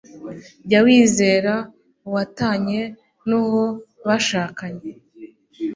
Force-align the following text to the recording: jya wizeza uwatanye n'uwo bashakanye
jya 0.67 0.79
wizeza 0.85 1.55
uwatanye 2.07 2.81
n'uwo 3.27 3.65
bashakanye 4.07 4.85